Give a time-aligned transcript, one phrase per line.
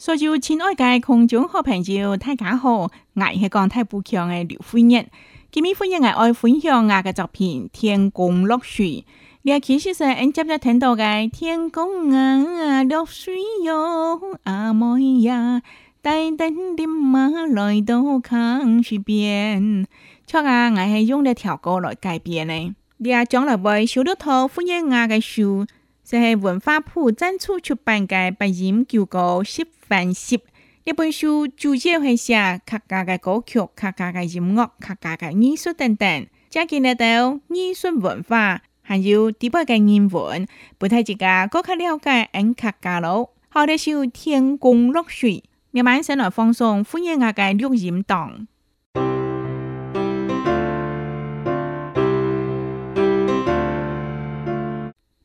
[0.00, 2.90] 说句亲爱的空中好朋友，大家好，我
[3.38, 5.06] 是刚太不强的刘欢欣。
[5.52, 8.86] 今天欢迎我爱分享我的作品《天公落水》。
[9.42, 15.60] 你啊，其实说，俺接只听到的《天公啊落水哟，阿妹呀，
[16.00, 19.86] 等等的嘛来到康西边。
[20.26, 22.74] 确啊，我是用咧条歌来改编的。
[22.96, 25.66] 你啊，讲了不，小朵朵，欢迎我的树。
[26.10, 30.36] 即系文化部赞助出版嘅《白人九歌十番十》
[30.82, 40.48] 呢本书主要系写客家嘅歌曲、客家嘅音乐、客家嘅艺术等等，正见得到艺术文化，还有地方嘅人文。
[40.78, 43.30] 不太即刻过去了解安客家咯。
[43.48, 45.34] 好，呢首《天公落水》，
[45.70, 48.48] 你晚适来放松、欢迎我嘅录音档。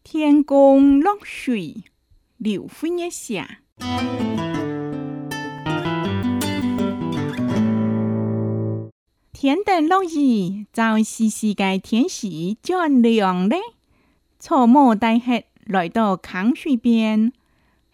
[0.08, 1.78] 天公落水，
[2.38, 3.58] 留分一下。
[9.34, 13.56] 天灯落雨，早是世界天时转凉了。
[14.38, 17.34] 草暮大黑，来到坑水边，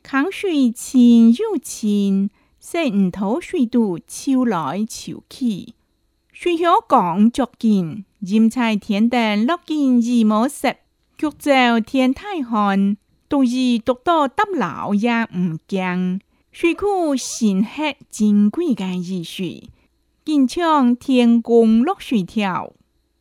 [0.03, 5.69] 坑水清又清，石鱼头水肚抽来抽去，
[6.33, 10.80] 水小刚捉见，人才天灯落见日毛石。
[11.22, 12.97] 曲照天太寒，
[13.30, 16.19] 冬日独到搭楼也唔惊。
[16.52, 19.69] 水库晨黑珍贵嘅鱼水，
[20.25, 22.73] 近窗天空落水条。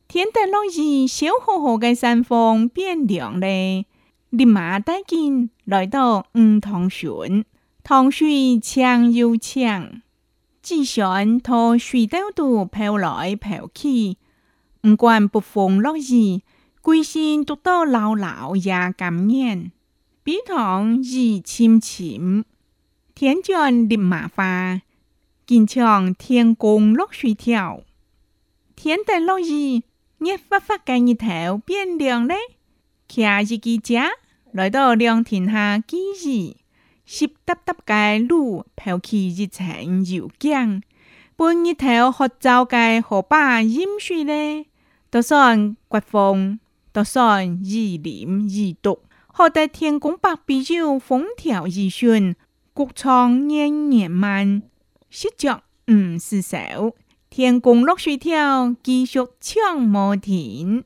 [0.07, 3.85] 天得落雨，小河河嘅山峰变凉嘞。
[4.31, 7.45] 立马带劲来到五塘泉，
[7.83, 10.01] 塘水清又清，
[10.63, 14.17] 只想托水兜到飘来飘去。
[14.87, 16.41] 唔管不风落雨。
[16.81, 19.71] 归心独到老老也干眼，
[20.23, 22.43] 比汤热清清，
[23.13, 24.81] 天降立麻花，
[25.45, 27.81] 近瞧天公落水跳，
[28.75, 29.83] 天地落雨，
[30.17, 32.35] 热发发个日头变凉嘞。
[33.07, 33.21] 骑
[33.51, 34.09] 一己家，
[34.51, 36.55] 来到凉亭下几日，
[37.05, 40.81] 湿哒哒介露飘起一层油浆。
[41.35, 44.65] 半日头喝早介河坝饮水嘞，
[45.11, 46.57] 都算刮风。
[46.93, 50.99] 大山疑林疑独，何得天公白鼻揪？
[50.99, 52.35] 风调雨顺，
[52.73, 54.63] 国昌年年满。
[55.09, 55.47] 十句，
[55.87, 56.57] 嗯，是首。
[57.29, 60.83] 天公落水跳，继续抢不停。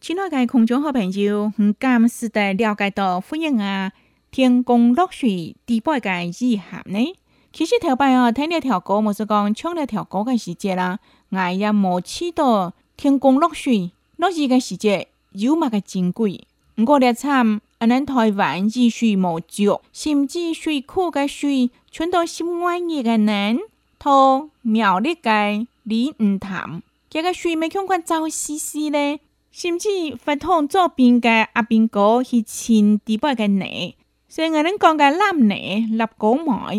[0.00, 3.92] 亲爱的观众好朋友，你刚时得了解到福永啊？
[4.32, 7.12] 天公落水，地八个雨下呢？
[7.52, 16.46] 其实头摆啊，听了条歌，无是讲唱了条歌个时节啦，我也无知到天公落水，落雨个时节有嘛个珍贵。
[16.76, 23.58] 不过了惨，阿咱台湾雨水无足，甚至水库个水全都是湾日个人，
[23.98, 26.80] 头庙里个李文堂，
[27.10, 29.18] 这个水未看看早死死呢，
[29.50, 33.96] 甚至佛堂左边个阿边哥是亲地八个你。
[34.32, 35.54] 所以我哋讲嘅冷呢，
[35.90, 36.70] 立冬末，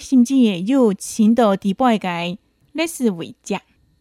[0.00, 1.98] 甚至也有前到第二个，
[2.76, 3.56] 才是会着。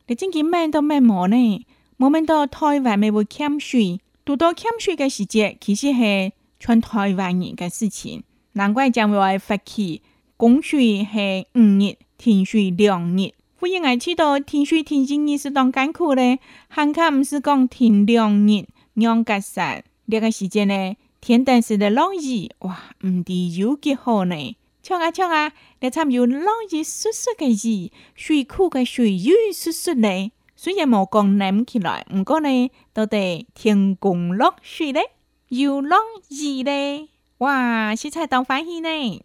[0.08, 1.63] 你近期咩都咩冇呢？
[2.00, 8.24] 冇乜到台湾未会欠水，遇到欠水嘅时节，其实是全台湾人嘅事情。
[8.53, 10.02] 难怪将会会发起
[10.36, 13.30] 供水系五日停水两日。
[13.59, 16.40] 我哋去到停水停水日是当艰苦咧，
[16.75, 18.66] 但卡唔是讲停两日
[18.96, 19.62] 两日实
[20.07, 20.96] 呢个时间呢？
[21.27, 24.55] 天灯市的浪屿，哇，唔的有几好呢！
[24.81, 25.51] 瞧啊瞧啊，
[25.81, 30.31] 那参有浪屿叔叔个屿，水库个水又叔叔嘞。
[30.55, 35.01] 虽然冇讲黏起来，唔过呢都得天公落水呢，
[35.49, 35.99] 有浪
[36.29, 39.19] 屿呢，哇，是才当发现呢。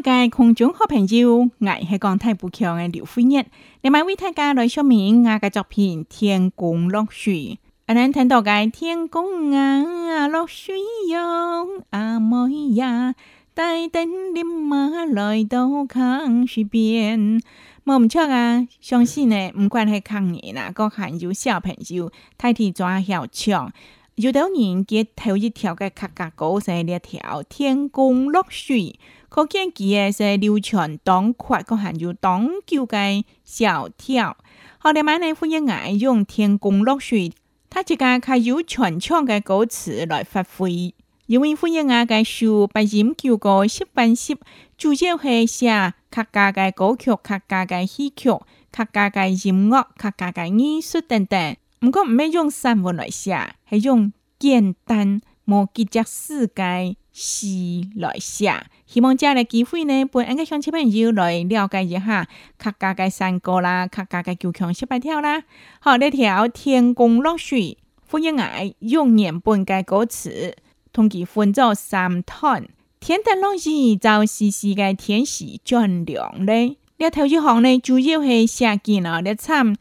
[0.00, 3.46] 界空中好朋友，我系讲东台步桥嘅刘飞杰。
[3.82, 7.34] 下面为大家来说明我嘅作品《天宫落水》。
[7.86, 10.76] 阿南听到嘅《天宫啊落水》
[11.12, 13.14] 哟，阿妹呀，
[13.54, 17.40] 带等你妈来到康水边。
[17.84, 23.72] 冇唔错啊，相信呢，唔管系康年啊，个汉有小朋友，代替抓小强。
[24.16, 28.78] 有多年嘅头一条嘅卡卡歌，写了一条《天宫落水》。
[29.28, 34.36] 可见，其也是流传当快，个喊做“当旧”的小调。
[34.78, 37.32] 后来买来富一爱用天宫落水，
[37.68, 40.94] 他一家开有全唱嘅歌词来发挥，
[41.26, 44.36] 因为富一爱嘅书不仅教个十分事，
[44.78, 48.30] 主要系写客家嘅歌曲、客家嘅戏曲、
[48.70, 51.56] 客家嘅音乐、客家嘅艺术等等。
[51.80, 56.96] 不过唔要用散文来写，系用简单莫记脚世界。
[57.18, 57.46] 是
[57.94, 62.28] 来下，希望今日机会呢，帮俺个乡亲朋友来了解一下
[62.58, 65.44] 客家嘅山歌啦，客家嘅九腔十八调啦。
[65.80, 67.78] 好，来条天公落水，
[68.10, 70.54] 欢迎爱用年本嘅歌词，
[70.92, 72.66] 通佮分做三段。
[73.00, 76.76] 天公落雨，就是世界天时转凉咧。
[76.98, 79.74] 列头一行呢，主要系写见日嘅惨。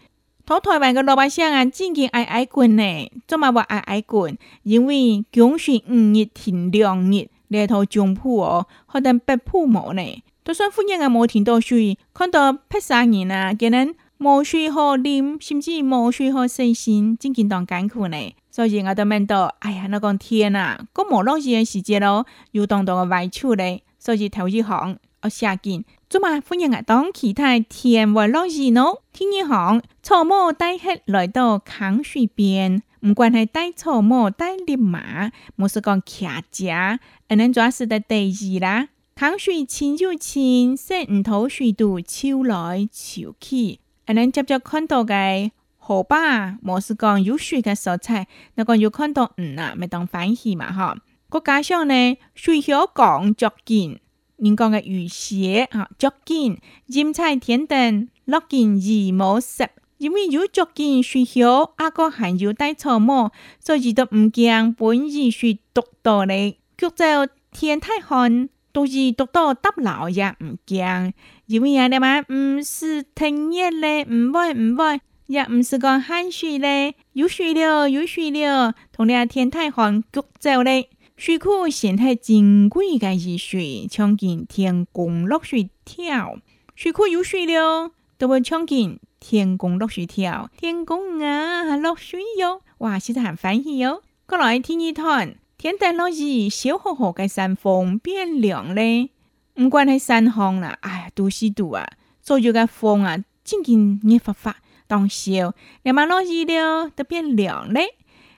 [0.48, 3.12] 台湾个老百姓啊，真经爱挨滚呢！
[3.28, 4.38] 怎么话爱挨滚？
[4.62, 8.44] 因为降水五日停两日，嚟到漳浦，
[8.86, 10.24] 好能白浦冇呢。
[10.44, 13.90] 就算富人啊，冇停到水，看到批三人啊，竟然
[14.20, 18.36] 冇水好啉，甚至冇水喝，身心真经当艰苦呢。
[18.52, 23.82] 所以我都问到，哎呀，那讲天啊，个冇落雨嘅时节咯，有当当个外出嘞。
[23.98, 25.84] 所以头一行我先见。
[26.08, 26.42] 做乜？
[26.50, 29.02] 我迎要当其他天外落意农？
[29.12, 36.10] 天日行，草帽带起来到康水边，唔管系带草帽带绿马，冇是讲客
[36.52, 37.00] 家，
[37.30, 38.90] 你能要是得得意啦！
[39.16, 49.74] 康水清就清，四五头水肚潮来潮去，你能接着看到嘅河坝，冇是讲有水嘅蔬菜，你讲有看到鱼啊？
[49.76, 50.72] 咪当欢喜嘛？
[50.72, 50.96] 哈！
[51.32, 54.00] 再家上呢，水小港脚健。
[54.38, 59.68] 人讲嘅雨鞋啊，脚尖、尖菜田等落紧二毛十，
[59.98, 67.06] 因为有脚尖水小，阿哥还有带草帽，所以都唔惊本意是独到咧，脚臭
[67.52, 71.14] 天太旱，都是独到耷老也唔惊。
[71.46, 80.90] 因为阿叻妈唔是天热咧，唔会唔会，也唔是讲汗水咧，有水了有水了，同你阿天太旱脚臭咧。
[81.18, 86.36] 水库现在珍贵的是水，抢进天宫落水跳。
[86.76, 90.50] 水库有水了，都要抢进天宫落水跳。
[90.58, 92.62] 天宫啊，落水哟！
[92.80, 95.36] 哇，现在很欢喜哟，过来听一段。
[95.58, 99.12] 天台落雨，小河河的山峰变凉嘞。
[99.56, 101.88] 唔管系山峰啦，哎呀，都是多啊，
[102.22, 107.96] 左右嘅风啊，渐渐热发发，当笑，两万落雨了，都变凉嘞。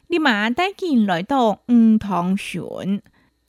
[0.07, 3.01] 立马带剑来到五塘村，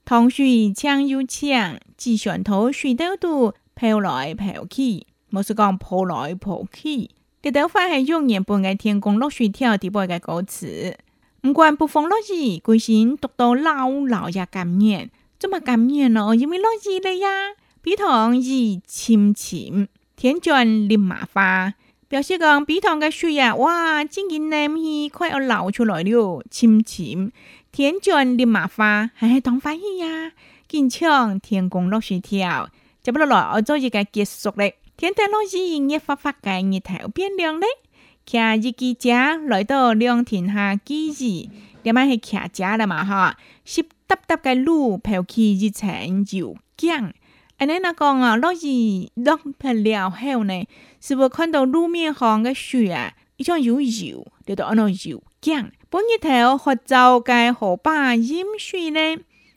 [0.05, 7.11] 塘水长又长，自船头水兜兜飘来飘去，冇是讲泼来泼去。
[7.41, 10.97] 这段话系用原本嘅天宫落水跳第八嘅歌词，
[11.43, 15.09] 唔管不风落雨，鬼神读到老老也甘愿，
[15.39, 16.35] 做么甘愿咯？
[16.35, 17.29] 因为落雨了呀，
[17.81, 21.75] 比塘鱼浅浅，天转立马花。
[22.09, 26.43] 表示讲，陂塘嘅水啊，哇，晶莹难去，快要流出来了。
[26.51, 27.31] 深深
[27.71, 30.33] 田转染马花，还唉，同花儿呀，
[30.67, 32.71] 坚强，天公落雪条，
[33.03, 34.77] 接不落来，我早已经结束咧。
[34.97, 37.69] 天田老师，一发发嘅日头变亮咧，
[38.25, 41.13] 骑机车来到凉亭下机
[41.79, 43.05] 二，点解系骑车啦嘛？
[43.05, 45.91] 哈，湿答答嘅路飘起一层
[46.31, 47.11] 油浆。
[47.59, 50.65] 安尼那讲啊，落雨落平了后呢，
[51.01, 55.69] 是无看到路面上的雪，伊种油油，就到安喏油僵。
[55.91, 59.01] 半日头福走嘅河坝淹水呢，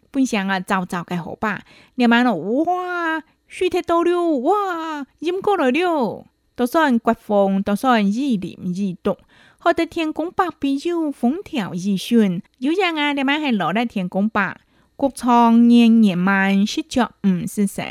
[0.09, 1.61] 本想啊，走走嘅河坝，
[1.93, 2.33] 你睇咯，
[2.63, 6.25] 哇，水太多了，哇，淹过来了，
[6.57, 9.15] 就算刮风，就算雨淋雨冻，
[9.63, 14.59] 吓得天空白，啤有风调雨顺，有人啊你买还落来天空白。
[15.01, 17.81] 国昌年年满，十脚唔是少。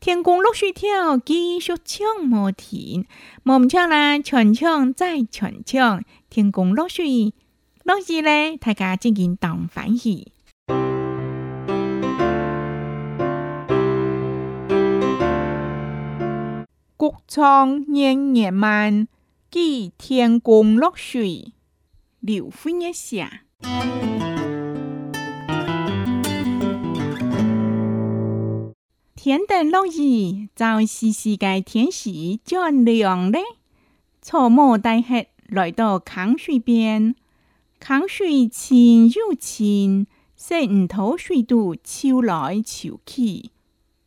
[0.00, 3.04] 天公落水跳，继续唱冇停。
[3.44, 6.02] 冇唔唱啦，全唱再全唱。
[6.28, 7.32] 天公落水，
[7.84, 10.32] 落雨咧，大家静静当反戏。
[16.96, 19.06] 谷仓年年满，
[19.52, 21.52] 记天公落水，
[22.20, 23.42] 留分一下。
[29.22, 33.40] 田地落雨，早起世界天时转亮嘞。
[34.22, 37.14] 草木带黑，来到坑水边，
[37.78, 40.06] 坑水清又清，
[40.38, 43.50] 石鱼头水肚秋来秋去。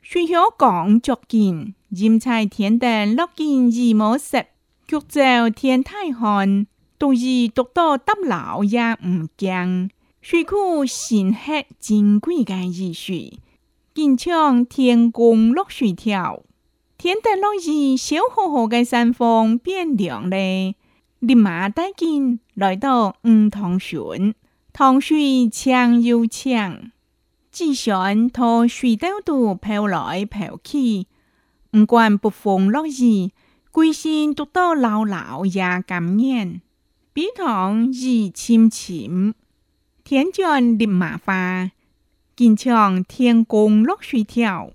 [0.01, 4.47] 水乡刚足见，人才田地落见一毛石，
[4.87, 6.65] 却遭天太旱，
[6.97, 9.91] 独日独到得老也唔惊。
[10.23, 13.37] 水库深黑，珍贵的雨水。
[13.95, 16.41] 近瞧，天宫落水条，
[16.97, 20.75] 天得落日，小呵呵的山峰变凉嘞。
[21.19, 24.33] 立马带劲来到五塘泉，
[24.73, 26.91] 塘水清又清，
[27.51, 31.05] 只想托水兜兜飘来飘去。
[31.77, 33.29] 唔管不风落日，
[33.71, 36.63] 归心独到老老也感念。
[37.13, 39.35] 碧塘日清清，
[40.03, 41.69] 天庄立马花。
[42.35, 44.71] 近瞧，天公落水跳。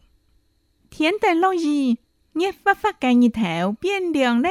[0.90, 1.98] 天在落雨，
[2.34, 4.48] 你发发盖日头变凉嘞。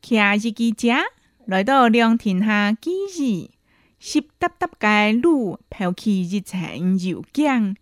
[0.00, 1.02] 骑气极家
[1.44, 2.90] 来到凉亭下避
[3.20, 3.50] 雨，
[3.98, 7.76] 湿哒哒盖路飘起一层油浆。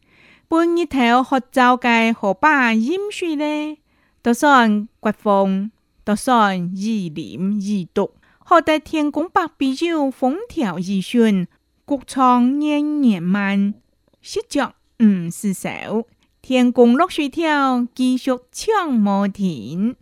[0.49, 3.79] 半日头喝早盖河坝饮水嘞，
[4.23, 5.71] 都算刮风，
[6.03, 11.47] 都算雨淋雨冻，好在天公百比酒风调雨顺，
[11.85, 13.75] 谷仓年年满。
[14.23, 16.07] 十脚，五失手，
[16.41, 19.97] 天宫落水跳，继续唱毛停。